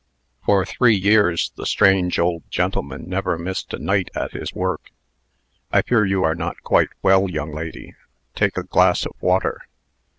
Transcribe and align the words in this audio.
For 0.43 0.65
three 0.65 0.95
years 0.95 1.51
the 1.57 1.67
strange 1.67 2.17
old 2.17 2.41
gentleman 2.49 3.07
never 3.07 3.37
missed 3.37 3.71
a 3.71 3.77
night 3.77 4.09
at 4.15 4.31
his 4.31 4.51
work. 4.51 4.89
I 5.71 5.83
fear 5.83 6.05
you 6.05 6.23
are 6.23 6.33
not 6.33 6.63
quite 6.63 6.89
well, 7.03 7.29
young 7.29 7.53
lady. 7.53 7.93
Take 8.33 8.57
a 8.57 8.63
glass 8.63 9.05
of 9.05 9.13
water." 9.21 9.61